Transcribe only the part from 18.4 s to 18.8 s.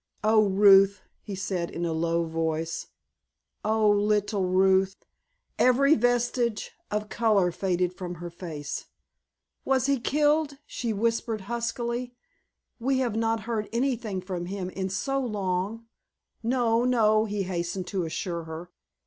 her.